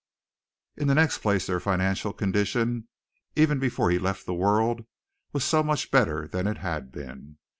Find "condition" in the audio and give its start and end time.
2.11-2.87